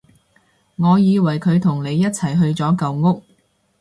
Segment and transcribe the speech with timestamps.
[0.77, 3.21] 我以為佢同你一齊去咗舊屋